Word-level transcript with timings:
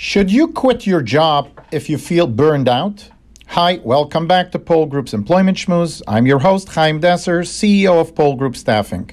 Should 0.00 0.30
you 0.30 0.52
quit 0.52 0.86
your 0.86 1.02
job 1.02 1.48
if 1.72 1.90
you 1.90 1.98
feel 1.98 2.28
burned 2.28 2.68
out? 2.68 3.10
Hi, 3.48 3.80
welcome 3.82 4.28
back 4.28 4.52
to 4.52 4.58
Poel 4.60 4.88
Group's 4.88 5.12
Employment 5.12 5.58
Shmooze. 5.58 6.02
I'm 6.06 6.24
your 6.24 6.38
host, 6.38 6.68
Chaim 6.68 7.00
Desser, 7.00 7.40
CEO 7.40 8.00
of 8.00 8.14
Poel 8.14 8.38
Group 8.38 8.54
Staffing. 8.54 9.10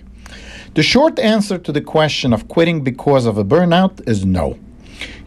The 0.75 0.83
short 0.83 1.17
answer 1.17 1.57
to 1.57 1.71
the 1.71 1.81
question 1.81 2.33
of 2.33 2.47
quitting 2.47 2.83
because 2.83 3.25
of 3.25 3.39
a 3.39 3.43
burnout 3.43 4.07
is 4.07 4.27
no. 4.27 4.59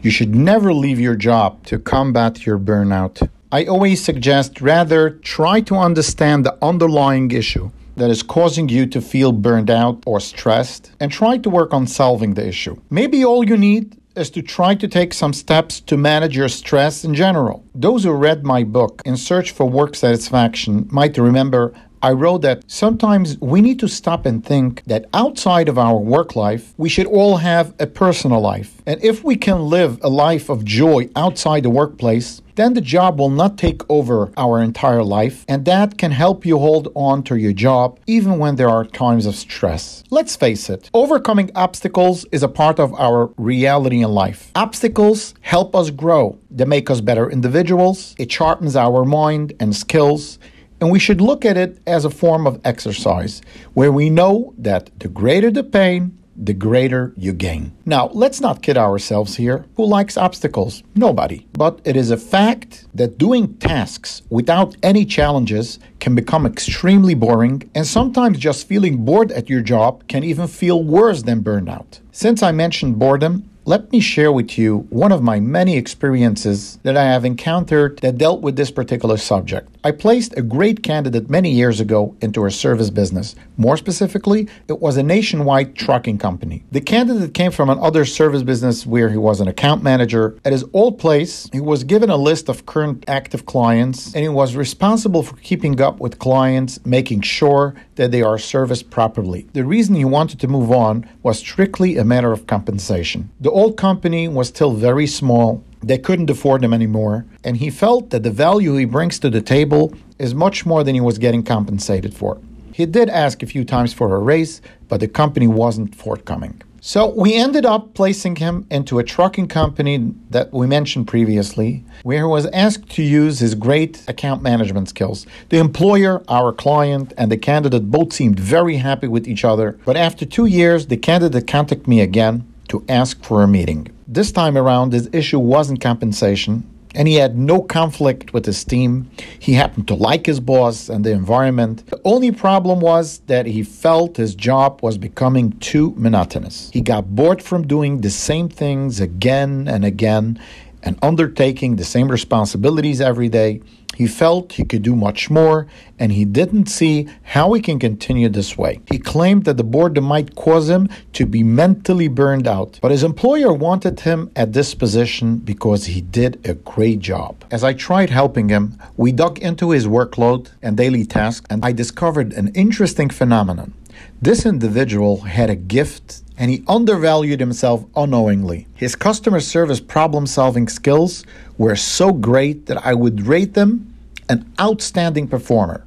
You 0.01 0.11
should 0.11 0.33
never 0.33 0.73
leave 0.73 0.97
your 0.97 1.17
job 1.17 1.61
to 1.65 1.77
combat 1.77 2.45
your 2.45 2.57
burnout. 2.57 3.27
I 3.51 3.65
always 3.65 4.01
suggest 4.01 4.61
rather 4.61 5.09
try 5.09 5.59
to 5.59 5.75
understand 5.75 6.45
the 6.45 6.57
underlying 6.63 7.31
issue 7.31 7.69
that 7.97 8.09
is 8.09 8.23
causing 8.23 8.69
you 8.69 8.85
to 8.85 9.01
feel 9.01 9.33
burned 9.33 9.69
out 9.69 10.01
or 10.05 10.21
stressed 10.21 10.93
and 11.01 11.11
try 11.11 11.37
to 11.37 11.49
work 11.49 11.73
on 11.73 11.85
solving 11.85 12.35
the 12.35 12.47
issue. 12.47 12.79
Maybe 12.89 13.25
all 13.25 13.43
you 13.43 13.57
need 13.57 13.98
is 14.15 14.29
to 14.31 14.41
try 14.41 14.75
to 14.75 14.87
take 14.87 15.13
some 15.13 15.33
steps 15.33 15.79
to 15.81 15.97
manage 15.97 16.35
your 16.35 16.49
stress 16.49 17.03
in 17.03 17.13
general. 17.13 17.63
Those 17.75 18.03
who 18.03 18.11
read 18.11 18.43
my 18.43 18.63
book, 18.63 19.01
In 19.05 19.17
Search 19.17 19.51
for 19.51 19.69
Work 19.69 19.95
Satisfaction, 19.95 20.87
might 20.91 21.17
remember 21.17 21.73
I 22.01 22.11
wrote 22.13 22.43
that 22.43 22.63
sometimes 22.67 23.37
we 23.41 23.59
need 23.61 23.79
to 23.79 23.89
stop 23.89 24.25
and 24.25 24.43
think 24.43 24.83
that 24.85 25.05
outside 25.13 25.67
of 25.67 25.77
our 25.77 25.97
work 25.97 26.35
life, 26.35 26.73
we 26.77 26.87
should 26.87 27.07
all 27.07 27.37
have 27.37 27.73
a 27.77 27.87
personal 27.87 28.39
life. 28.39 28.81
And 28.85 29.03
if 29.03 29.23
we 29.23 29.35
can 29.35 29.67
live 29.69 29.99
a 30.01 30.09
life 30.09 30.47
of 30.47 30.63
joy 30.63 31.09
outside 31.15 31.63
the 31.63 31.69
workplace, 31.69 32.41
then 32.55 32.73
the 32.73 32.81
job 32.81 33.19
will 33.19 33.29
not 33.29 33.57
take 33.57 33.81
over 33.89 34.31
our 34.35 34.61
entire 34.61 35.03
life, 35.03 35.45
and 35.47 35.63
that 35.63 35.97
can 35.97 36.11
help 36.11 36.45
you 36.45 36.57
hold 36.57 36.89
on 36.93 37.23
to 37.23 37.35
your 37.35 37.53
job 37.53 37.97
even 38.05 38.37
when 38.37 38.55
there 38.55 38.69
are 38.69 38.83
times 38.83 39.25
of 39.25 39.35
stress. 39.35 40.03
Let's 40.09 40.35
face 40.35 40.69
it, 40.69 40.89
overcoming 40.93 41.51
obstacles 41.55 42.25
is 42.33 42.43
a 42.43 42.49
part 42.49 42.79
of 42.79 42.93
our 42.95 43.27
reality 43.37 44.01
in 44.01 44.09
life. 44.11 44.51
Obstacles 44.55 45.35
help 45.41 45.73
us 45.73 45.89
grow, 45.89 46.37
they 46.51 46.65
make 46.65 46.89
us 46.89 46.99
better 46.99 47.29
individuals, 47.29 48.13
it 48.17 48.29
sharpens 48.31 48.75
our 48.75 49.05
mind 49.05 49.53
and 49.59 49.73
skills 49.73 50.37
and 50.79 50.91
we 50.91 50.99
should 50.99 51.21
look 51.21 51.45
at 51.45 51.57
it 51.57 51.79
as 51.85 52.05
a 52.05 52.09
form 52.09 52.47
of 52.47 52.59
exercise 52.63 53.41
where 53.73 53.91
we 53.91 54.09
know 54.09 54.53
that 54.57 54.89
the 54.99 55.07
greater 55.07 55.51
the 55.51 55.63
pain, 55.63 56.17
the 56.41 56.53
greater 56.53 57.13
you 57.17 57.33
gain. 57.33 57.73
Now, 57.85 58.09
let's 58.13 58.39
not 58.39 58.61
kid 58.61 58.77
ourselves 58.77 59.35
here. 59.35 59.65
Who 59.75 59.85
likes 59.85 60.15
obstacles? 60.15 60.83
Nobody. 60.95 61.45
But 61.53 61.81
it 61.83 61.97
is 61.97 62.11
a 62.11 62.17
fact 62.17 62.85
that 62.93 63.17
doing 63.17 63.55
tasks 63.55 64.21
without 64.29 64.77
any 64.81 65.05
challenges 65.05 65.79
can 65.99 66.15
become 66.15 66.45
extremely 66.45 67.13
boring, 67.13 67.69
and 67.75 67.85
sometimes 67.85 68.39
just 68.39 68.67
feeling 68.67 69.03
bored 69.03 69.33
at 69.33 69.49
your 69.49 69.61
job 69.61 70.07
can 70.07 70.23
even 70.23 70.47
feel 70.47 70.81
worse 70.81 71.23
than 71.23 71.43
burnout. 71.43 71.99
Since 72.11 72.41
I 72.41 72.53
mentioned 72.53 72.99
boredom, 72.99 73.48
let 73.69 73.91
me 73.91 73.99
share 73.99 74.31
with 74.31 74.57
you 74.57 74.87
one 74.89 75.11
of 75.11 75.21
my 75.21 75.39
many 75.39 75.77
experiences 75.77 76.79
that 76.81 76.97
I 76.97 77.03
have 77.03 77.23
encountered 77.23 77.99
that 77.99 78.17
dealt 78.17 78.41
with 78.41 78.55
this 78.55 78.71
particular 78.71 79.15
subject. 79.15 79.69
I 79.83 79.91
placed 79.91 80.35
a 80.35 80.41
great 80.41 80.81
candidate 80.81 81.29
many 81.29 81.51
years 81.51 81.79
ago 81.79 82.15
into 82.19 82.47
a 82.47 82.51
service 82.51 82.89
business. 82.89 83.35
More 83.57 83.77
specifically, 83.77 84.49
it 84.67 84.79
was 84.79 84.97
a 84.97 85.03
nationwide 85.03 85.75
trucking 85.75 86.17
company. 86.17 86.63
The 86.71 86.81
candidate 86.81 87.35
came 87.35 87.51
from 87.51 87.69
another 87.69 88.05
service 88.05 88.41
business 88.41 88.87
where 88.87 89.07
he 89.07 89.17
was 89.17 89.39
an 89.39 89.47
account 89.47 89.83
manager. 89.83 90.35
At 90.43 90.51
his 90.51 90.65
old 90.73 90.97
place, 90.97 91.47
he 91.53 91.61
was 91.61 91.83
given 91.83 92.09
a 92.09 92.17
list 92.17 92.49
of 92.49 92.65
current 92.65 93.05
active 93.07 93.45
clients 93.45 94.15
and 94.15 94.23
he 94.23 94.29
was 94.29 94.55
responsible 94.55 95.21
for 95.21 95.35
keeping 95.37 95.79
up 95.79 95.99
with 95.99 96.17
clients, 96.17 96.83
making 96.87 97.21
sure 97.21 97.75
that 97.95 98.09
they 98.09 98.23
are 98.23 98.39
serviced 98.39 98.89
properly. 98.89 99.45
The 99.53 99.63
reason 99.63 99.93
he 99.93 100.05
wanted 100.05 100.39
to 100.39 100.47
move 100.47 100.71
on 100.71 101.07
was 101.21 101.37
strictly 101.37 101.97
a 101.97 102.03
matter 102.03 102.31
of 102.31 102.47
compensation. 102.47 103.29
The 103.39 103.58
old 103.59 103.75
company 103.75 104.27
was 104.27 104.47
still 104.47 104.71
very 104.71 105.05
small. 105.05 105.63
They 105.81 105.97
couldn't 105.97 106.29
afford 106.29 106.63
him 106.63 106.73
anymore, 106.73 107.25
and 107.43 107.57
he 107.57 107.69
felt 107.69 108.09
that 108.11 108.23
the 108.23 108.31
value 108.31 108.75
he 108.75 108.85
brings 108.85 109.19
to 109.19 109.29
the 109.29 109.41
table 109.41 109.93
is 110.17 110.33
much 110.33 110.65
more 110.65 110.83
than 110.83 110.95
he 110.95 111.01
was 111.01 111.17
getting 111.17 111.43
compensated 111.43 112.13
for. 112.13 112.39
He 112.71 112.85
did 112.85 113.09
ask 113.09 113.43
a 113.43 113.47
few 113.47 113.65
times 113.65 113.93
for 113.93 114.15
a 114.15 114.19
raise, 114.19 114.61
but 114.87 115.01
the 115.01 115.09
company 115.09 115.47
wasn't 115.47 115.93
forthcoming. 115.93 116.61
So 116.81 117.09
we 117.09 117.35
ended 117.35 117.65
up 117.65 117.93
placing 117.93 118.37
him 118.37 118.65
into 118.71 118.99
a 118.99 119.03
trucking 119.03 119.49
company 119.49 120.13
that 120.29 120.53
we 120.53 120.65
mentioned 120.65 121.09
previously, 121.09 121.83
where 122.03 122.19
he 122.19 122.23
was 122.23 122.45
asked 122.47 122.89
to 122.91 123.03
use 123.03 123.39
his 123.39 123.53
great 123.53 124.01
account 124.07 124.41
management 124.41 124.87
skills. 124.87 125.25
The 125.49 125.57
employer, 125.57 126.23
our 126.29 126.53
client, 126.53 127.11
and 127.17 127.29
the 127.29 127.37
candidate 127.37 127.91
both 127.91 128.13
seemed 128.13 128.39
very 128.39 128.77
happy 128.77 129.09
with 129.09 129.27
each 129.27 129.43
other. 129.43 129.77
But 129.83 129.97
after 129.97 130.25
two 130.25 130.45
years, 130.45 130.87
the 130.87 130.95
candidate 130.95 131.47
contacted 131.47 131.87
me 131.89 131.99
again 131.99 132.48
to 132.69 132.83
ask 132.89 133.23
for 133.23 133.43
a 133.43 133.47
meeting. 133.47 133.87
This 134.07 134.31
time 134.31 134.57
around, 134.57 134.93
his 134.93 135.09
issue 135.13 135.39
wasn't 135.39 135.81
compensation, 135.81 136.63
and 136.95 137.07
he 137.07 137.15
had 137.15 137.37
no 137.37 137.61
conflict 137.61 138.33
with 138.33 138.45
his 138.45 138.63
team. 138.63 139.09
He 139.37 139.53
happened 139.53 139.87
to 139.89 139.95
like 139.95 140.25
his 140.25 140.39
boss 140.39 140.89
and 140.89 141.05
the 141.05 141.11
environment. 141.11 141.85
The 141.87 142.01
only 142.03 142.31
problem 142.31 142.79
was 142.79 143.19
that 143.27 143.45
he 143.45 143.61
felt 143.63 144.17
his 144.17 144.33
job 144.33 144.81
was 144.81 144.97
becoming 144.97 145.51
too 145.59 145.93
monotonous. 145.97 146.69
He 146.73 146.81
got 146.81 147.15
bored 147.15 147.43
from 147.43 147.67
doing 147.67 148.01
the 148.01 148.09
same 148.09 148.49
things 148.49 148.99
again 148.99 149.67
and 149.67 149.85
again 149.85 150.39
and 150.81 150.97
undertaking 151.01 151.75
the 151.75 151.83
same 151.83 152.09
responsibilities 152.09 153.01
every 153.01 153.29
day. 153.29 153.61
He 153.99 154.07
felt 154.07 154.53
he 154.53 154.63
could 154.63 154.81
do 154.81 154.95
much 154.95 155.29
more, 155.29 155.67
and 155.99 156.13
he 156.13 156.23
didn't 156.23 156.67
see 156.67 157.09
how 157.21 157.51
he 157.51 157.59
can 157.61 157.79
continue 157.79 158.29
this 158.29 158.57
way. 158.57 158.79
He 158.89 158.97
claimed 158.97 159.43
that 159.43 159.57
the 159.57 159.63
boredom 159.65 160.05
might 160.05 160.35
cause 160.35 160.69
him 160.69 160.87
to 161.11 161.25
be 161.25 161.43
mentally 161.43 162.07
burned 162.07 162.47
out, 162.47 162.79
but 162.81 162.91
his 162.91 163.03
employer 163.03 163.51
wanted 163.51 163.99
him 163.99 164.31
at 164.37 164.53
this 164.53 164.73
position 164.73 165.39
because 165.39 165.87
he 165.87 165.99
did 165.99 166.39
a 166.47 166.53
great 166.53 166.99
job. 166.99 167.43
As 167.51 167.61
I 167.61 167.73
tried 167.73 168.09
helping 168.09 168.47
him, 168.47 168.79
we 168.95 169.11
dug 169.11 169.37
into 169.39 169.71
his 169.71 169.85
workload 169.85 170.47
and 170.61 170.77
daily 170.77 171.03
tasks, 171.03 171.45
and 171.49 171.65
I 171.65 171.73
discovered 171.73 172.31
an 172.31 172.53
interesting 172.55 173.09
phenomenon. 173.09 173.73
This 174.21 174.45
individual 174.45 175.17
had 175.17 175.49
a 175.49 175.57
gift 175.57 176.21
and 176.37 176.49
he 176.49 176.63
undervalued 176.69 177.41
himself 177.41 177.83
unknowingly. 177.97 178.65
His 178.73 178.95
customer 178.95 179.41
service 179.41 179.81
problem 179.81 180.25
solving 180.25 180.69
skills 180.69 181.25
were 181.57 181.75
so 181.75 182.13
great 182.13 182.67
that 182.67 182.85
I 182.85 182.93
would 182.93 183.27
rate 183.27 183.55
them 183.55 183.88
an 184.29 184.51
outstanding 184.59 185.27
performer. 185.27 185.85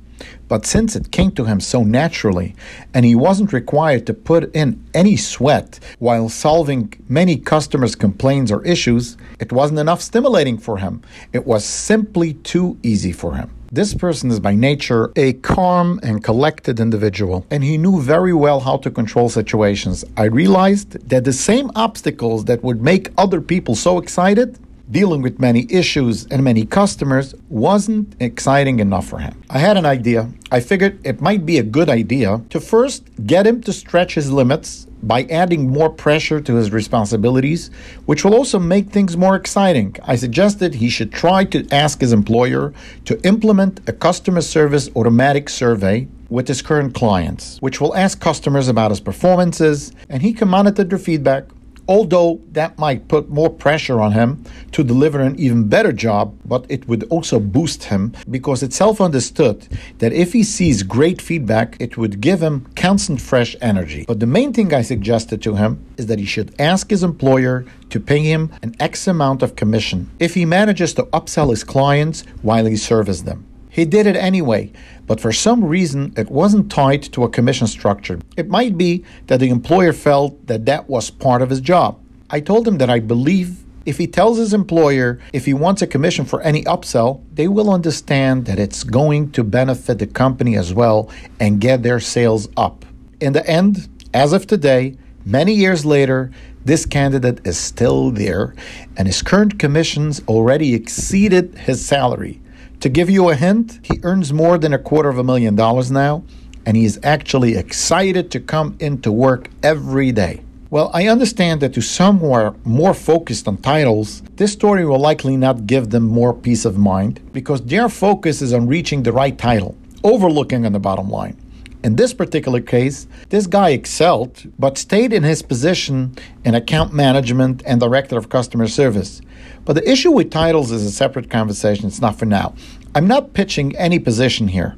But 0.48 0.66
since 0.66 0.94
it 0.94 1.10
came 1.10 1.30
to 1.32 1.44
him 1.44 1.60
so 1.60 1.82
naturally, 1.82 2.54
and 2.92 3.04
he 3.04 3.14
wasn't 3.14 3.52
required 3.52 4.06
to 4.06 4.14
put 4.14 4.54
in 4.54 4.84
any 4.94 5.16
sweat 5.16 5.80
while 5.98 6.28
solving 6.28 6.92
many 7.08 7.36
customers' 7.36 7.94
complaints 7.94 8.52
or 8.52 8.64
issues, 8.64 9.16
it 9.40 9.52
wasn't 9.52 9.80
enough 9.80 10.02
stimulating 10.02 10.58
for 10.58 10.78
him. 10.78 11.02
It 11.32 11.46
was 11.46 11.64
simply 11.64 12.34
too 12.34 12.78
easy 12.82 13.12
for 13.12 13.34
him. 13.34 13.50
This 13.72 13.94
person 13.94 14.30
is 14.30 14.38
by 14.38 14.54
nature 14.54 15.10
a 15.16 15.32
calm 15.32 15.98
and 16.02 16.22
collected 16.22 16.78
individual, 16.78 17.46
and 17.50 17.64
he 17.64 17.78
knew 17.78 18.02
very 18.02 18.34
well 18.34 18.60
how 18.60 18.76
to 18.76 18.90
control 18.90 19.30
situations. 19.30 20.04
I 20.18 20.24
realized 20.24 21.08
that 21.08 21.24
the 21.24 21.32
same 21.32 21.70
obstacles 21.74 22.44
that 22.44 22.62
would 22.62 22.82
make 22.82 23.08
other 23.16 23.40
people 23.40 23.74
so 23.74 23.96
excited 23.96 24.58
dealing 24.92 25.22
with 25.22 25.40
many 25.40 25.66
issues 25.70 26.26
and 26.26 26.44
many 26.44 26.64
customers 26.66 27.34
wasn't 27.48 28.14
exciting 28.20 28.78
enough 28.78 29.08
for 29.08 29.18
him. 29.18 29.42
I 29.48 29.58
had 29.58 29.76
an 29.76 29.86
idea. 29.86 30.28
I 30.50 30.60
figured 30.60 31.04
it 31.04 31.20
might 31.20 31.46
be 31.46 31.58
a 31.58 31.62
good 31.62 31.88
idea 31.88 32.42
to 32.50 32.60
first 32.60 33.02
get 33.26 33.46
him 33.46 33.62
to 33.62 33.72
stretch 33.72 34.14
his 34.14 34.30
limits 34.30 34.86
by 35.02 35.24
adding 35.24 35.68
more 35.68 35.90
pressure 35.90 36.40
to 36.40 36.54
his 36.54 36.70
responsibilities, 36.70 37.70
which 38.06 38.24
will 38.24 38.34
also 38.34 38.58
make 38.58 38.90
things 38.90 39.16
more 39.16 39.34
exciting. 39.34 39.96
I 40.04 40.14
suggested 40.14 40.74
he 40.74 40.90
should 40.90 41.12
try 41.12 41.44
to 41.46 41.66
ask 41.72 42.00
his 42.00 42.12
employer 42.12 42.72
to 43.06 43.20
implement 43.26 43.80
a 43.88 43.92
customer 43.92 44.42
service 44.42 44.90
automatic 44.94 45.48
survey 45.48 46.06
with 46.28 46.46
his 46.48 46.62
current 46.62 46.94
clients, 46.94 47.58
which 47.60 47.80
will 47.80 47.96
ask 47.96 48.20
customers 48.20 48.68
about 48.68 48.90
his 48.90 49.00
performances 49.00 49.92
and 50.08 50.22
he 50.22 50.32
can 50.32 50.48
monitor 50.48 50.84
their 50.84 50.98
feedback 50.98 51.44
although 51.88 52.40
that 52.52 52.78
might 52.78 53.08
put 53.08 53.28
more 53.28 53.50
pressure 53.50 54.00
on 54.00 54.12
him 54.12 54.44
to 54.72 54.84
deliver 54.84 55.20
an 55.20 55.38
even 55.38 55.68
better 55.68 55.92
job, 55.92 56.34
but 56.44 56.64
it 56.68 56.88
would 56.88 57.04
also 57.04 57.38
boost 57.38 57.84
him 57.84 58.12
because 58.30 58.62
it's 58.62 58.76
self 58.76 59.00
understood 59.00 59.68
that 59.98 60.12
if 60.12 60.32
he 60.32 60.42
sees 60.42 60.82
great 60.82 61.20
feedback, 61.20 61.76
it 61.80 61.96
would 61.96 62.20
give 62.20 62.42
him 62.42 62.66
constant 62.76 63.20
fresh 63.20 63.56
energy. 63.60 64.04
But 64.06 64.20
the 64.20 64.26
main 64.26 64.52
thing 64.52 64.72
I 64.72 64.82
suggested 64.82 65.42
to 65.42 65.56
him 65.56 65.84
is 65.96 66.06
that 66.06 66.18
he 66.18 66.24
should 66.24 66.54
ask 66.58 66.90
his 66.90 67.02
employer 67.02 67.64
to 67.90 68.00
pay 68.00 68.20
him 68.20 68.50
an 68.62 68.74
X 68.80 69.06
amount 69.06 69.42
of 69.42 69.56
commission 69.56 70.10
if 70.18 70.34
he 70.34 70.44
manages 70.44 70.94
to 70.94 71.04
upsell 71.04 71.50
his 71.50 71.64
clients 71.64 72.22
while 72.42 72.66
he 72.66 72.76
serves 72.76 73.24
them. 73.24 73.46
He 73.72 73.84
did 73.86 74.06
it 74.06 74.16
anyway, 74.16 74.70
but 75.06 75.18
for 75.18 75.32
some 75.32 75.64
reason 75.64 76.12
it 76.16 76.30
wasn't 76.30 76.70
tied 76.70 77.02
to 77.14 77.24
a 77.24 77.30
commission 77.30 77.66
structure. 77.66 78.20
It 78.36 78.48
might 78.48 78.76
be 78.76 79.04
that 79.28 79.40
the 79.40 79.48
employer 79.48 79.94
felt 79.94 80.46
that 80.46 80.66
that 80.66 80.88
was 80.88 81.10
part 81.10 81.40
of 81.40 81.50
his 81.50 81.60
job. 81.60 81.98
I 82.30 82.40
told 82.40 82.68
him 82.68 82.78
that 82.78 82.90
I 82.90 83.00
believe 83.00 83.64
if 83.86 83.98
he 83.98 84.06
tells 84.06 84.38
his 84.38 84.52
employer 84.52 85.18
if 85.32 85.46
he 85.46 85.54
wants 85.54 85.82
a 85.82 85.86
commission 85.86 86.26
for 86.26 86.42
any 86.42 86.62
upsell, 86.64 87.22
they 87.32 87.48
will 87.48 87.72
understand 87.72 88.44
that 88.44 88.58
it's 88.58 88.84
going 88.84 89.32
to 89.32 89.42
benefit 89.42 89.98
the 89.98 90.06
company 90.06 90.54
as 90.56 90.74
well 90.74 91.10
and 91.40 91.60
get 91.60 91.82
their 91.82 91.98
sales 91.98 92.48
up. 92.56 92.84
In 93.20 93.32
the 93.32 93.44
end, 93.48 93.88
as 94.12 94.34
of 94.34 94.46
today, 94.46 94.98
Many 95.24 95.54
years 95.54 95.84
later, 95.84 96.32
this 96.64 96.84
candidate 96.84 97.46
is 97.46 97.56
still 97.56 98.10
there, 98.10 98.54
and 98.96 99.06
his 99.06 99.22
current 99.22 99.56
commissions 99.56 100.20
already 100.26 100.74
exceeded 100.74 101.56
his 101.58 101.84
salary. 101.84 102.40
To 102.82 102.88
give 102.88 103.08
you 103.08 103.28
a 103.28 103.36
hint, 103.36 103.78
he 103.84 104.00
earns 104.02 104.32
more 104.32 104.58
than 104.58 104.72
a 104.72 104.78
quarter 104.78 105.08
of 105.08 105.16
a 105.16 105.22
million 105.22 105.54
dollars 105.54 105.92
now, 105.92 106.24
and 106.66 106.76
he 106.76 106.84
is 106.84 106.98
actually 107.04 107.56
excited 107.56 108.28
to 108.32 108.40
come 108.40 108.76
into 108.80 109.12
work 109.12 109.48
every 109.62 110.10
day. 110.10 110.42
Well, 110.68 110.90
I 110.92 111.06
understand 111.06 111.60
that 111.60 111.74
to 111.74 111.80
some 111.80 112.18
who 112.18 112.32
are 112.32 112.56
more 112.64 112.92
focused 112.92 113.46
on 113.46 113.58
titles, 113.58 114.22
this 114.34 114.52
story 114.52 114.84
will 114.84 114.98
likely 114.98 115.36
not 115.36 115.68
give 115.68 115.90
them 115.90 116.02
more 116.02 116.34
peace 116.34 116.64
of 116.64 116.76
mind 116.76 117.20
because 117.32 117.62
their 117.62 117.88
focus 117.88 118.42
is 118.42 118.52
on 118.52 118.66
reaching 118.66 119.04
the 119.04 119.12
right 119.12 119.38
title, 119.38 119.76
overlooking 120.02 120.66
on 120.66 120.72
the 120.72 120.80
bottom 120.80 121.08
line. 121.08 121.36
In 121.84 121.96
this 121.96 122.14
particular 122.14 122.60
case, 122.60 123.08
this 123.30 123.48
guy 123.48 123.70
excelled, 123.70 124.44
but 124.56 124.78
stayed 124.78 125.12
in 125.12 125.24
his 125.24 125.42
position 125.42 126.14
in 126.44 126.54
account 126.54 126.92
management 126.92 127.60
and 127.66 127.80
director 127.80 128.16
of 128.16 128.28
customer 128.28 128.68
service. 128.68 129.20
But 129.64 129.72
the 129.72 129.90
issue 129.90 130.12
with 130.12 130.30
titles 130.30 130.70
is 130.70 130.84
a 130.84 130.92
separate 130.92 131.28
conversation. 131.28 131.88
It's 131.88 132.00
not 132.00 132.20
for 132.20 132.24
now. 132.24 132.54
I'm 132.94 133.08
not 133.08 133.34
pitching 133.34 133.76
any 133.76 133.98
position 133.98 134.46
here. 134.46 134.76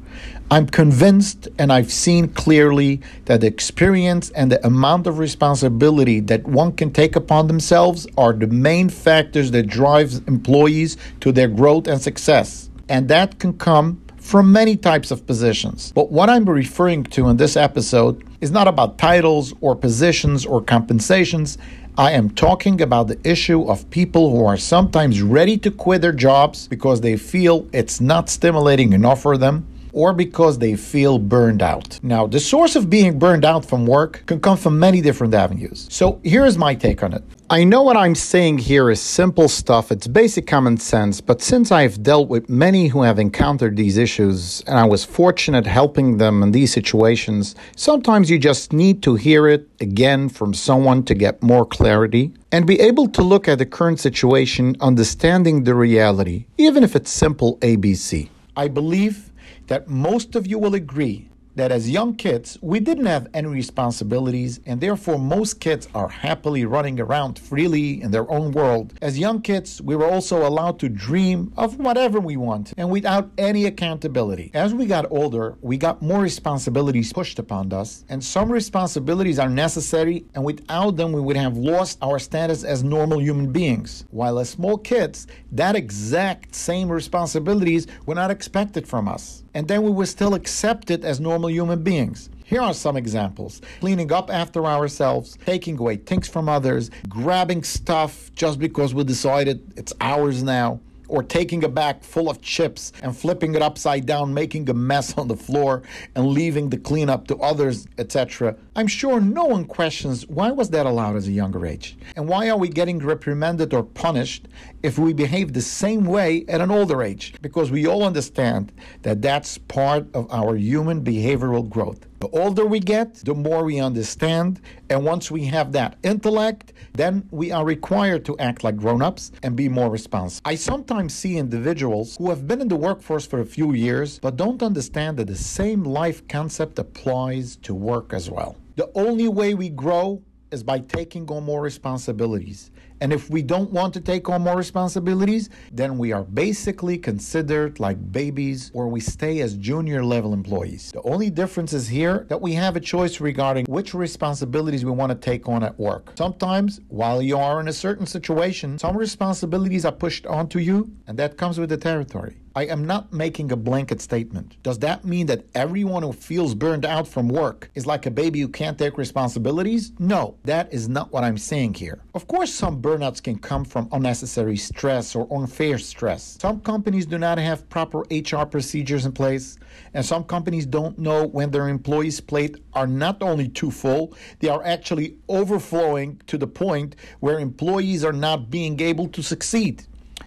I'm 0.51 0.67
convinced 0.67 1.49
and 1.59 1.71
I've 1.71 1.93
seen 1.93 2.29
clearly 2.29 3.03
that 3.27 3.43
the 3.43 3.49
experience 3.49 4.31
and 4.31 4.51
the 4.51 4.65
amount 4.67 5.07
of 5.07 5.19
responsibility 5.19 6.21
that 6.21 6.45
one 6.47 6.73
can 6.73 6.91
take 6.91 7.17
upon 7.17 7.49
themselves 7.49 8.07
are 8.17 8.33
the 8.33 8.47
main 8.47 8.89
factors 8.89 9.51
that 9.51 9.67
drives 9.67 10.19
employees 10.27 10.97
to 11.21 11.33
their 11.33 11.49
growth 11.49 11.87
and 11.87 12.01
success. 12.01 12.71
And 12.89 13.09
that 13.09 13.39
can 13.39 13.59
come 13.59 14.01
from 14.25 14.51
many 14.51 14.75
types 14.75 15.11
of 15.11 15.27
positions. 15.27 15.93
But 15.95 16.11
what 16.11 16.31
I'm 16.31 16.49
referring 16.49 17.05
to 17.05 17.29
in 17.29 17.37
this 17.37 17.59
episode 17.59 18.25
is 18.41 18.51
not 18.51 18.67
about 18.67 18.97
titles 18.97 19.53
or 19.61 19.77
positions 19.77 20.47
or 20.47 20.63
compensations. 20.63 21.59
I 21.99 22.13
am 22.13 22.31
talking 22.31 22.81
about 22.81 23.09
the 23.09 23.19
issue 23.23 23.69
of 23.69 23.89
people 23.91 24.31
who 24.31 24.45
are 24.47 24.57
sometimes 24.57 25.21
ready 25.21 25.59
to 25.59 25.71
quit 25.71 26.01
their 26.01 26.13
jobs 26.13 26.67
because 26.67 27.03
they 27.03 27.19
feel 27.19 27.69
it's 27.73 28.01
not 28.01 28.31
stimulating 28.31 28.95
enough 28.95 29.21
for 29.21 29.37
them 29.37 29.67
or 29.95 30.13
because 30.13 30.59
they 30.59 30.75
feel 30.77 31.19
burned 31.19 31.63
out. 31.63 31.99
Now, 32.03 32.27
the 32.27 32.41
source 32.41 32.77
of 32.77 32.91
being 32.91 33.19
burned 33.19 33.45
out 33.45 33.65
from 33.65 33.87
work 33.87 34.25
can 34.27 34.41
come 34.41 34.59
from 34.59 34.79
many 34.79 35.01
different 35.01 35.33
avenues. 35.33 35.87
So, 35.91 36.21
here's 36.23 36.59
my 36.59 36.75
take 36.75 37.03
on 37.03 37.15
it. 37.15 37.23
I 37.51 37.63
know 37.63 37.83
what 37.83 37.97
I'm 37.97 38.15
saying 38.15 38.59
here 38.59 38.91
is 38.91 39.03
simple 39.03 39.49
stuff, 39.49 39.93
it's 39.93 40.07
basic 40.07 40.47
common 40.47 40.79
sense, 40.79 41.21
but 41.21 41.43
since 41.43 41.71
I've 41.71 42.03
dealt 42.03 42.29
with 42.29 42.49
many 42.49 42.89
who 42.89 43.03
have 43.03 43.19
encountered 43.19 43.77
these 43.77 43.99
issues 43.99 44.63
and 44.67 44.79
I 44.79 44.87
was 44.87 45.05
fortunate 45.05 45.67
helping 45.67 46.17
them 46.17 46.43
in 46.43 46.53
these 46.53 46.73
situations, 46.73 47.55
sometimes 47.77 48.31
you 48.31 48.39
just 48.39 48.73
need 48.73 49.03
to 49.03 49.15
hear 49.15 49.47
it 49.47 49.69
again 49.81 50.31
from 50.31 50.55
someone 50.55 51.05
to 51.05 51.15
get 51.15 51.43
more 51.43 51.67
clarity 51.67 52.33
and 52.51 52.67
be 52.67 52.81
able 52.81 53.09
to 53.09 53.23
look 53.23 53.47
at 53.47 53.59
the 53.59 53.67
current 53.67 54.01
situation 54.01 54.75
understanding 54.81 55.65
the 55.65 55.75
reality, 55.75 56.47
even 56.57 56.83
if 56.83 56.97
it's 56.97 57.11
simple 57.11 57.59
ABC. 57.59 58.31
I 58.57 58.69
believe 58.69 59.31
that 59.67 59.89
most 59.89 60.35
of 60.35 60.47
you 60.47 60.59
will 60.59 60.75
agree 60.75 61.29
that 61.57 61.71
as 61.71 61.89
young 61.89 62.15
kids, 62.15 62.59
we 62.61 62.81
didn't 62.81 63.07
have 63.07 63.29
any 63.33 63.49
responsibilities, 63.49 64.61
and 64.67 64.81
therefore 64.81 65.19
most 65.19 65.61
kids 65.61 65.89
are 65.95 66.09
happily 66.09 66.65
running 66.65 66.99
around 67.01 67.39
freely 67.39 68.03
in 68.03 68.11
their 68.11 68.31
own 68.31 68.53
world. 68.53 68.95
As 69.01 69.19
young 69.19 69.41
kids, 69.41 69.81
we 69.81 69.97
were 69.97 70.11
also 70.11 70.47
allowed 70.47 70.79
to 70.81 70.89
dream 70.89 71.53
of 71.57 71.79
whatever 71.79 72.19
we 72.21 72.37
want 72.37 72.73
and 72.77 72.91
without 72.91 73.31
any 73.39 73.67
accountability. 73.67 74.51
As 74.55 74.75
we 74.75 74.87
got 74.87 75.11
older, 75.11 75.57
we 75.61 75.77
got 75.77 76.03
more 76.03 76.21
responsibilities 76.21 77.13
pushed 77.13 77.39
upon 77.39 77.73
us, 77.73 78.05
and 78.09 78.23
some 78.23 78.51
responsibilities 78.51 79.39
are 79.39 79.49
necessary, 79.49 80.25
and 80.35 80.45
without 80.45 80.97
them, 80.97 81.13
we 81.13 81.21
would 81.21 81.37
have 81.37 81.57
lost 81.57 81.99
our 82.03 82.19
status 82.19 82.65
as 82.65 82.83
normal 82.83 83.21
human 83.21 83.53
beings. 83.53 84.05
While 84.11 84.39
as 84.39 84.51
small 84.51 84.79
kids, 84.79 85.27
that 85.53 85.77
exact 85.77 86.55
same 86.55 86.91
responsibilities 86.91 87.87
were 88.07 88.15
not 88.15 88.31
expected 88.31 88.87
from 88.89 89.09
us 89.09 89.45
and 89.55 89.69
then 89.69 89.83
we 89.83 89.91
were 89.91 90.07
still 90.07 90.35
accepted 90.35 91.05
as 91.05 91.21
normal 91.21 91.44
human 91.49 91.83
beings. 91.83 92.31
Here 92.45 92.61
are 92.61 92.75
some 92.75 92.97
examples 92.97 93.63
cleaning 93.81 94.13
up 94.13 94.31
after 94.31 94.67
ourselves, 94.67 95.39
taking 95.47 95.79
away 95.79 95.97
things 95.97 96.29
from 96.29 96.49
others, 96.49 96.91
grabbing 97.09 97.63
stuff 97.65 98.31
just 98.35 98.59
because 98.59 98.95
we 98.95 99.05
decided 99.05 99.73
it's 99.77 99.93
ours 100.01 100.43
now 100.43 100.81
or 101.09 101.23
taking 101.23 101.65
a 101.65 101.69
bag 101.69 102.03
full 102.03 102.31
of 102.31 102.41
chips 102.41 102.93
and 103.03 103.17
flipping 103.17 103.55
it 103.55 103.63
upside 103.63 104.07
down, 104.07 104.33
making 104.35 104.69
a 104.69 104.75
mess 104.75 105.17
on 105.19 105.29
the 105.29 105.37
floor 105.37 105.83
and 106.15 106.27
leaving 106.29 106.71
the 106.71 106.79
cleanup 106.79 107.27
to 107.29 107.37
others, 107.37 107.87
etc. 107.99 108.57
I'm 108.77 108.87
sure 108.87 109.21
no 109.21 109.45
one 109.45 109.65
questions 109.65 110.27
why 110.27 110.51
was 110.51 110.71
that 110.71 110.87
allowed 110.87 111.17
as 111.17 111.29
a 111.29 111.33
younger 111.33 111.67
age? 111.67 111.97
And 112.17 112.29
why 112.29 112.49
are 112.49 112.59
we 112.59 112.69
getting 112.69 112.99
reprimanded 112.99 113.73
or 113.75 113.83
punished 113.83 114.49
if 114.83 114.99
we 114.99 115.13
behave 115.13 115.53
the 115.53 115.63
same 115.63 116.05
way 116.05 116.45
at 116.49 116.61
an 116.61 116.71
older 116.71 117.03
age? 117.03 117.35
Because 117.41 117.71
we 117.71 117.87
all 117.87 118.05
understand 118.05 118.73
that 119.03 119.23
that's 119.23 119.59
part 119.59 120.07
of 120.15 120.31
our 120.33 120.57
human 120.57 121.03
behavioral 121.05 121.69
growth. 121.69 122.07
The 122.25 122.41
older 122.41 122.65
we 122.65 122.81
get, 122.81 123.17
the 123.17 123.35
more 123.35 123.65
we 123.65 123.81
understand. 123.81 124.59
And 124.89 125.05
once 125.05 125.31
we 125.31 125.45
have 125.45 125.73
that 125.73 125.99
intellect, 126.03 126.73
then 126.95 127.29
we 127.31 127.53
are 127.53 127.67
required 127.67 128.25
to 128.25 128.39
act 128.39 128.65
like 128.65 128.79
grown 128.79 129.03
ups 129.03 129.31
and 129.43 129.55
be 129.55 129.69
more 129.69 129.91
responsible. 129.91 130.41
I 130.51 130.55
sometimes 130.55 131.13
see 131.15 131.37
individuals 131.37 132.17
who 132.17 132.31
have 132.31 132.49
been 132.49 132.63
in 132.63 132.69
the 132.69 132.77
workforce 132.77 133.27
for 133.27 133.41
a 133.41 133.45
few 133.45 133.75
years 133.75 134.19
but 134.21 134.39
don't 134.39 134.63
understand 134.63 135.19
that 135.19 135.27
the 135.27 135.37
same 135.37 135.85
life 135.85 136.27
concept 136.27 136.79
applies 136.79 137.57
to 137.57 137.75
work 137.75 138.15
as 138.15 138.31
well. 138.31 138.57
The 138.77 138.91
only 138.95 139.29
way 139.29 139.53
we 139.53 139.69
grow 139.69 140.23
is 140.51 140.63
by 140.63 140.79
taking 140.79 141.29
on 141.29 141.45
more 141.45 141.61
responsibilities. 141.61 142.71
And 143.01 143.13
if 143.13 143.31
we 143.31 143.43
don't 143.43 143.71
want 143.71 143.93
to 143.95 144.01
take 144.01 144.29
on 144.29 144.43
more 144.43 144.57
responsibilities, 144.57 145.51
then 145.73 145.99
we 145.99 146.13
are 146.13 146.23
basically 146.23 146.97
considered 146.99 147.81
like 147.81 148.13
babies 148.13 148.71
or 148.75 148.89
we 148.89 149.01
stay 149.01 149.41
as 149.41 149.57
junior 149.57 150.05
level 150.05 150.33
employees. 150.33 150.93
The 150.93 151.03
only 151.03 151.31
difference 151.31 151.73
is 151.73 151.89
here 151.89 152.27
that 152.29 152.41
we 152.41 152.53
have 152.55 152.77
a 152.77 152.81
choice 152.81 153.21
regarding 153.21 153.67
which 153.67 153.95
responsibilities 153.95 154.85
we 154.85 154.93
want 154.93 155.11
to 155.11 155.17
take 155.17 155.49
on 155.49 155.63
at 155.63 155.79
work. 155.79 156.13
Sometimes, 156.17 156.81
while 156.89 157.21
you 157.21 157.37
are 157.37 157.61
in 157.61 157.69
a 157.69 157.73
certain 157.73 158.07
situation, 158.07 158.79
some 158.79 158.97
responsibilities 158.97 159.85
are 159.85 159.93
pushed 159.93 160.27
onto 160.27 160.59
you, 160.59 160.91
and 161.07 161.19
that 161.19 161.37
comes 161.37 161.59
with 161.59 161.71
the 161.71 161.77
territory. 161.77 162.39
I 162.57 162.67
am 162.67 162.85
not 162.85 163.13
making 163.13 163.51
a 163.51 163.57
blanket 163.57 164.01
statement. 164.01 164.63
Does 164.63 164.79
that 164.79 165.05
mean 165.05 165.27
that 165.27 165.45
everyone 165.57 166.05
who 166.05 166.13
feels 166.13 166.55
burned 166.55 166.85
out 166.85 167.09
from 167.09 167.29
work 167.29 167.69
is 167.75 167.85
like 167.85 168.07
a 168.07 168.13
baby 168.13 168.41
who 168.41 168.47
can't 168.47 168.79
take 168.79 168.97
responsibilities? 168.97 169.91
No, 169.99 170.37
that 170.45 170.73
is 170.73 170.89
not 170.89 171.11
what 171.11 171.25
I'm 171.25 171.37
saying 171.37 171.75
here. 171.75 171.99
Of 172.15 172.29
course, 172.29 172.55
some 172.55 172.81
burnouts 172.81 173.21
can 173.21 173.39
come 173.41 173.65
from 173.65 173.89
unnecessary 173.91 174.57
stress 174.57 175.17
or 175.17 175.27
unfair 175.37 175.79
stress. 175.79 176.39
Some 176.41 176.61
companies 176.61 177.07
do 177.07 177.19
not 177.19 177.39
have 177.39 177.69
proper 177.71 178.05
HR 178.09 178.45
procedures 178.45 179.05
in 179.05 179.11
place, 179.11 179.59
and 179.93 180.07
some 180.07 180.23
companies 180.23 180.65
don't 180.65 180.97
know 180.97 181.27
when 181.27 181.51
their 181.51 181.69
employees' 181.69 182.21
plate 182.21 182.59
are 182.73 182.87
not 182.87 183.21
only 183.21 183.49
too 183.49 183.73
full, 183.73 184.15
they 184.39 184.49
are 184.49 184.65
actually 184.65 185.17
overflowing 185.29 186.21
to 186.29 186.39
the 186.39 186.47
point 186.47 186.95
where 187.19 187.41
employees 187.41 188.05
are 188.05 188.13
not 188.13 188.49
being 188.49 188.81
able 188.81 189.09
to 189.09 189.25
succeed. 189.25 189.85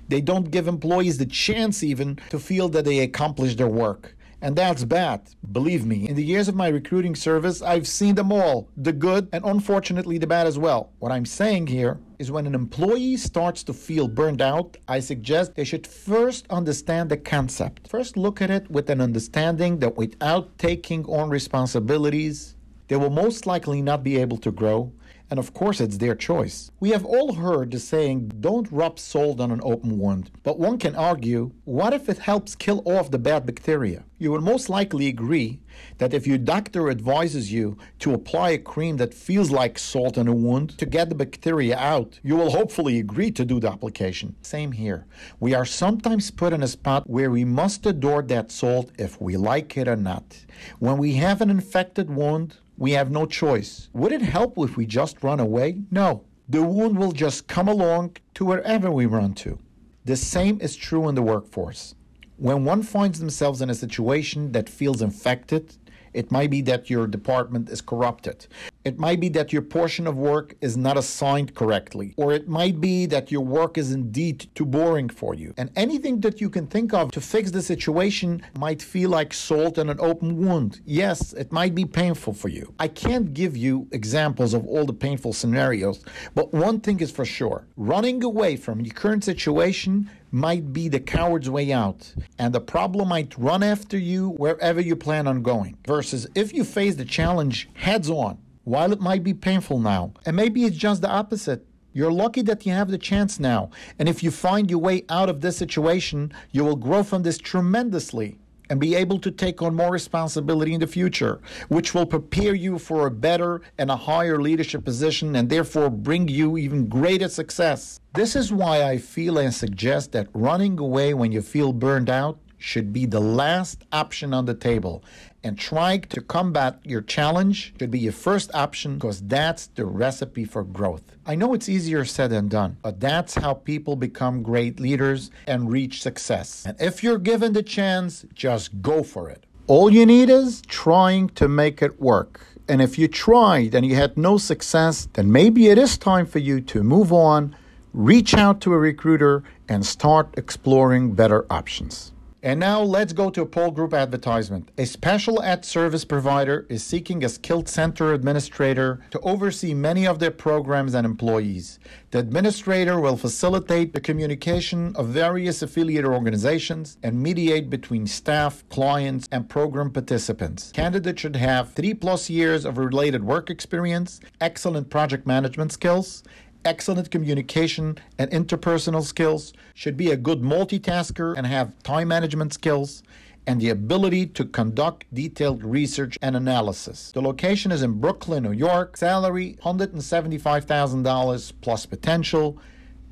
They 0.07 0.21
don't 0.21 0.51
give 0.51 0.67
employees 0.67 1.17
the 1.17 1.25
chance 1.25 1.83
even 1.83 2.19
to 2.29 2.39
feel 2.39 2.69
that 2.69 2.85
they 2.85 2.99
accomplished 2.99 3.57
their 3.57 3.67
work. 3.67 4.15
And 4.39 4.55
that's 4.55 4.83
bad. 4.83 5.29
Believe 5.51 5.85
me, 5.85 6.07
in 6.07 6.15
the 6.15 6.23
years 6.23 6.47
of 6.47 6.55
my 6.55 6.67
recruiting 6.67 7.15
service, 7.15 7.63
I've 7.63 7.87
seen 7.87 8.13
them 8.13 8.31
all 8.31 8.69
the 8.77 8.93
good 8.93 9.27
and 9.33 9.43
unfortunately 9.43 10.19
the 10.19 10.27
bad 10.27 10.45
as 10.45 10.59
well. 10.59 10.91
What 10.99 11.11
I'm 11.11 11.25
saying 11.25 11.67
here 11.67 11.99
is 12.19 12.31
when 12.31 12.45
an 12.45 12.53
employee 12.53 13.17
starts 13.17 13.63
to 13.63 13.73
feel 13.73 14.07
burned 14.07 14.41
out, 14.41 14.77
I 14.87 14.99
suggest 14.99 15.55
they 15.55 15.63
should 15.63 15.87
first 15.87 16.45
understand 16.51 17.09
the 17.09 17.17
concept. 17.17 17.87
First, 17.87 18.15
look 18.15 18.39
at 18.39 18.51
it 18.51 18.69
with 18.69 18.91
an 18.91 19.01
understanding 19.01 19.79
that 19.79 19.97
without 19.97 20.55
taking 20.59 21.03
on 21.05 21.29
responsibilities, 21.29 22.55
they 22.89 22.95
will 22.95 23.09
most 23.09 23.47
likely 23.47 23.81
not 23.81 24.03
be 24.03 24.17
able 24.17 24.37
to 24.37 24.51
grow 24.51 24.93
and 25.29 25.39
of 25.39 25.53
course 25.53 25.81
it's 25.81 25.97
their 25.97 26.15
choice. 26.15 26.71
We 26.79 26.91
have 26.91 27.05
all 27.05 27.33
heard 27.33 27.71
the 27.71 27.79
saying, 27.79 28.31
don't 28.39 28.71
rub 28.71 28.99
salt 28.99 29.39
on 29.39 29.51
an 29.51 29.61
open 29.63 29.97
wound. 29.97 30.31
But 30.43 30.59
one 30.59 30.77
can 30.77 30.95
argue, 30.95 31.51
what 31.65 31.93
if 31.93 32.09
it 32.09 32.19
helps 32.19 32.55
kill 32.55 32.81
off 32.85 33.11
the 33.11 33.19
bad 33.19 33.45
bacteria? 33.45 34.03
You 34.19 34.31
will 34.31 34.41
most 34.41 34.69
likely 34.69 35.07
agree 35.07 35.59
that 35.99 36.13
if 36.13 36.25
your 36.25 36.39
doctor 36.39 36.89
advises 36.89 37.51
you 37.51 37.77
to 37.99 38.13
apply 38.13 38.51
a 38.51 38.57
cream 38.57 38.97
that 38.97 39.13
feels 39.13 39.51
like 39.51 39.77
salt 39.77 40.17
on 40.17 40.27
a 40.27 40.33
wound 40.33 40.77
to 40.77 40.85
get 40.85 41.09
the 41.09 41.15
bacteria 41.15 41.77
out, 41.77 42.19
you 42.23 42.35
will 42.35 42.51
hopefully 42.51 42.97
agree 42.99 43.31
to 43.31 43.45
do 43.45 43.59
the 43.59 43.69
application. 43.69 44.35
Same 44.41 44.71
here. 44.71 45.05
We 45.39 45.53
are 45.53 45.65
sometimes 45.65 46.31
put 46.31 46.53
in 46.53 46.63
a 46.63 46.67
spot 46.67 47.07
where 47.07 47.29
we 47.29 47.45
must 47.45 47.85
adore 47.85 48.23
that 48.23 48.51
salt 48.51 48.91
if 48.97 49.21
we 49.21 49.37
like 49.37 49.77
it 49.77 49.87
or 49.87 49.95
not. 49.95 50.45
When 50.79 50.97
we 50.97 51.13
have 51.13 51.41
an 51.41 51.49
infected 51.49 52.09
wound, 52.09 52.57
we 52.77 52.91
have 52.91 53.09
no 53.09 53.25
choice. 53.25 53.89
Would 53.93 54.11
it 54.11 54.21
help 54.21 54.57
if 54.57 54.77
we 54.77 54.85
just 54.85 55.23
run 55.23 55.39
away? 55.39 55.81
No. 55.89 56.23
The 56.47 56.63
wound 56.63 56.97
will 56.97 57.11
just 57.11 57.47
come 57.47 57.67
along 57.67 58.17
to 58.35 58.45
wherever 58.45 58.91
we 58.91 59.05
run 59.05 59.33
to. 59.35 59.59
The 60.05 60.15
same 60.15 60.61
is 60.61 60.75
true 60.75 61.09
in 61.09 61.15
the 61.15 61.23
workforce. 61.23 61.95
When 62.37 62.63
one 62.63 62.83
finds 62.83 63.19
themselves 63.19 63.61
in 63.61 63.69
a 63.69 63.75
situation 63.75 64.51
that 64.51 64.69
feels 64.69 65.01
infected, 65.01 65.75
It 66.17 66.31
might 66.31 66.49
be 66.49 66.61
that 66.61 66.89
your 66.89 67.05
department 67.05 67.69
is 67.69 67.79
corrupted. 67.79 68.47
It 68.83 68.97
might 68.97 69.19
be 69.19 69.29
that 69.29 69.53
your 69.53 69.61
portion 69.61 70.07
of 70.07 70.17
work 70.17 70.55
is 70.61 70.75
not 70.75 70.97
assigned 70.97 71.53
correctly, 71.53 72.15
or 72.17 72.33
it 72.33 72.47
might 72.47 72.81
be 72.81 73.05
that 73.05 73.31
your 73.31 73.45
work 73.45 73.77
is 73.77 73.91
indeed 73.91 74.47
too 74.55 74.65
boring 74.65 75.09
for 75.09 75.35
you. 75.35 75.53
And 75.57 75.69
anything 75.75 76.21
that 76.21 76.41
you 76.41 76.49
can 76.49 76.65
think 76.65 76.91
of 76.91 77.11
to 77.11 77.21
fix 77.21 77.51
the 77.51 77.61
situation 77.61 78.41
might 78.57 78.81
feel 78.81 79.11
like 79.11 79.31
salt 79.31 79.77
in 79.77 79.89
an 79.89 79.99
open 79.99 80.37
wound. 80.37 80.81
Yes, 80.85 81.33
it 81.33 81.51
might 81.51 81.75
be 81.75 81.85
painful 81.85 82.33
for 82.33 82.47
you. 82.47 82.73
I 82.79 82.87
can't 82.87 83.33
give 83.33 83.55
you 83.55 83.87
examples 83.91 84.55
of 84.55 84.65
all 84.65 84.85
the 84.85 84.93
painful 84.93 85.33
scenarios, 85.33 86.03
but 86.33 86.51
one 86.51 86.79
thing 86.79 86.99
is 86.99 87.11
for 87.11 87.25
sure 87.25 87.67
running 87.75 88.23
away 88.23 88.55
from 88.55 88.81
your 88.81 88.95
current 88.95 89.23
situation 89.23 90.09
might 90.31 90.73
be 90.73 90.87
the 90.87 90.99
coward's 90.99 91.49
way 91.49 91.71
out, 91.71 92.13
and 92.37 92.53
the 92.53 92.61
problem 92.61 93.09
might 93.09 93.37
run 93.37 93.63
after 93.63 93.97
you 93.97 94.29
wherever 94.31 94.81
you 94.81 94.95
plan 94.95 95.27
on 95.27 95.41
going. 95.41 95.77
Versus 95.85 96.27
if 96.35 96.53
you 96.53 96.63
face 96.63 96.95
the 96.95 97.05
challenge 97.05 97.69
heads 97.73 98.09
on, 98.09 98.37
while 98.63 98.91
it 98.91 98.99
might 98.99 99.23
be 99.23 99.33
painful 99.33 99.79
now, 99.79 100.13
and 100.25 100.35
maybe 100.35 100.65
it's 100.65 100.77
just 100.77 101.01
the 101.01 101.09
opposite. 101.09 101.65
You're 101.93 102.11
lucky 102.11 102.43
that 102.43 102.65
you 102.65 102.73
have 102.73 102.91
the 102.91 102.97
chance 102.97 103.39
now. 103.39 103.71
And 103.97 104.07
if 104.07 104.21
you 104.21 104.29
find 104.29 104.69
your 104.69 104.79
way 104.79 105.03
out 105.09 105.29
of 105.29 105.41
this 105.41 105.57
situation, 105.57 106.31
you 106.51 106.63
will 106.63 106.75
grow 106.75 107.01
from 107.01 107.23
this 107.23 107.39
tremendously 107.39 108.37
and 108.69 108.79
be 108.79 108.95
able 108.95 109.19
to 109.19 109.31
take 109.31 109.61
on 109.61 109.75
more 109.75 109.91
responsibility 109.91 110.73
in 110.73 110.79
the 110.79 110.87
future, 110.87 111.39
which 111.67 111.93
will 111.93 112.05
prepare 112.05 112.55
you 112.55 112.77
for 112.77 113.07
a 113.07 113.11
better 113.11 113.61
and 113.77 113.89
a 113.89 113.95
higher 113.95 114.41
leadership 114.41 114.83
position 114.83 115.35
and 115.35 115.49
therefore 115.49 115.89
bring 115.89 116.27
you 116.27 116.57
even 116.57 116.87
greater 116.87 117.29
success. 117.29 117.99
This 118.13 118.35
is 118.35 118.51
why 118.51 118.83
I 118.83 118.97
feel 118.97 119.37
and 119.37 119.53
suggest 119.53 120.11
that 120.13 120.27
running 120.33 120.79
away 120.79 121.13
when 121.13 121.31
you 121.31 121.41
feel 121.41 121.73
burned 121.73 122.09
out 122.09 122.39
should 122.57 122.91
be 122.91 123.05
the 123.05 123.19
last 123.19 123.83
option 123.91 124.33
on 124.33 124.45
the 124.45 124.53
table. 124.53 125.03
And 125.47 125.57
trying 125.57 126.01
to 126.01 126.19
combat 126.19 126.81
your 126.83 127.01
challenge 127.01 127.73
should 127.79 127.89
be 127.89 127.99
your 127.99 128.11
first 128.11 128.53
option 128.53 128.95
because 128.95 129.21
that's 129.21 129.67
the 129.67 129.85
recipe 129.85 130.43
for 130.43 130.61
growth. 130.61 131.03
I 131.25 131.35
know 131.35 131.53
it's 131.53 131.69
easier 131.69 132.03
said 132.03 132.31
than 132.31 132.49
done, 132.49 132.75
but 132.81 132.99
that's 132.99 133.35
how 133.35 133.53
people 133.53 133.95
become 133.95 134.43
great 134.43 134.77
leaders 134.77 135.31
and 135.47 135.71
reach 135.71 136.01
success. 136.01 136.65
And 136.65 136.75
if 136.81 137.01
you're 137.01 137.17
given 137.17 137.53
the 137.53 137.63
chance, 137.63 138.25
just 138.33 138.81
go 138.81 139.03
for 139.03 139.29
it. 139.29 139.45
All 139.67 139.89
you 139.89 140.05
need 140.05 140.29
is 140.29 140.63
trying 140.67 141.29
to 141.39 141.47
make 141.47 141.81
it 141.81 142.01
work. 142.01 142.45
And 142.67 142.81
if 142.81 142.99
you 142.99 143.07
tried 143.07 143.73
and 143.73 143.85
you 143.85 143.95
had 143.95 144.17
no 144.17 144.37
success, 144.37 145.07
then 145.13 145.31
maybe 145.31 145.67
it 145.67 145.77
is 145.77 145.97
time 145.97 146.25
for 146.25 146.39
you 146.39 146.59
to 146.59 146.83
move 146.83 147.13
on, 147.13 147.55
reach 147.93 148.33
out 148.33 148.59
to 148.61 148.73
a 148.73 148.77
recruiter, 148.77 149.43
and 149.69 149.85
start 149.85 150.37
exploring 150.37 151.13
better 151.13 151.45
options. 151.49 152.11
And 152.47 152.61
now 152.61 152.81
let's 152.81 153.11
go 153.11 153.29
to 153.29 153.41
a 153.41 153.45
Poel 153.45 153.75
Group 153.75 153.93
advertisement. 153.93 154.71
A 154.77 154.85
special 154.85 155.43
ad 155.43 155.65
service 155.65 156.05
provider 156.05 156.65
is 156.69 156.81
seeking 156.81 157.25
a 157.25 157.27
skilled 157.27 157.67
center 157.67 158.13
administrator 158.13 159.01
to 159.11 159.19
oversee 159.19 159.73
many 159.73 160.07
of 160.07 160.19
their 160.19 160.31
programs 160.31 160.93
and 160.93 161.05
employees. 161.05 161.77
The 162.11 162.19
administrator 162.19 163.01
will 163.01 163.17
facilitate 163.17 163.91
the 163.91 163.99
communication 163.99 164.95
of 164.95 165.09
various 165.09 165.61
affiliate 165.61 166.05
organizations 166.05 166.97
and 167.03 167.21
mediate 167.21 167.69
between 167.69 168.07
staff, 168.07 168.63
clients, 168.69 169.27
and 169.29 169.49
program 169.49 169.91
participants. 169.91 170.71
Candidates 170.71 171.19
should 171.19 171.35
have 171.35 171.73
three 171.73 171.93
plus 171.93 172.29
years 172.29 172.63
of 172.63 172.77
related 172.77 173.25
work 173.25 173.49
experience, 173.49 174.21
excellent 174.39 174.89
project 174.89 175.27
management 175.27 175.73
skills, 175.73 176.23
excellent 176.67 177.09
communication 177.09 177.97
and 178.19 178.29
interpersonal 178.31 179.03
skills, 179.03 179.53
should 179.73 179.95
be 179.95 180.11
a 180.11 180.17
good 180.17 180.41
multitasker 180.41 181.33
and 181.37 181.47
have 181.47 181.71
time 181.81 182.09
management 182.09 182.53
skills, 182.53 183.03
and 183.47 183.61
the 183.61 183.69
ability 183.69 184.25
to 184.25 184.43
conduct 184.43 185.05
detailed 185.13 185.63
research 185.63 186.17
and 186.21 186.35
analysis. 186.35 187.13
The 187.13 187.21
location 187.21 187.71
is 187.71 187.81
in 187.81 187.93
Brooklyn, 187.93 188.43
New 188.43 188.51
York. 188.51 188.97
Salary 188.97 189.57
$175,000 189.63 191.53
plus 191.61 191.85
potential. 191.85 192.59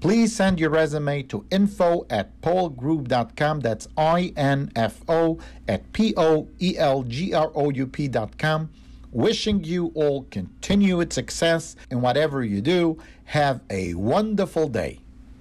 Please 0.02 0.36
send 0.36 0.60
your 0.60 0.70
resume 0.70 1.24
to 1.24 1.46
info 1.50 2.06
at 2.10 2.40
poelgroup.com. 2.42 3.62
That's 3.62 3.88
I 3.98 4.34
N 4.36 4.72
F 4.76 5.02
O 5.08 5.40
at 5.70 5.92
P 5.94 6.14
O 6.18 6.50
E 6.62 6.78
L 6.78 7.04
G 7.04 7.34
R 7.34 7.52
O 7.56 7.70
U 7.70 7.88
P.com. 7.88 8.70
Wishing 9.16 9.64
you 9.64 9.94
all 9.96 10.24
continued 10.24 11.14
success 11.14 11.78
in 11.90 12.02
whatever 12.02 12.44
you 12.44 12.60
do. 12.60 12.98
Have 13.24 13.62
a 13.70 13.94
wonderful 13.94 14.68
day. 14.68 15.00